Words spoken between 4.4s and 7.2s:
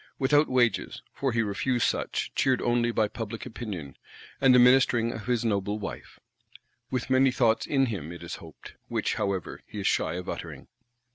and the ministering of his noble Wife. With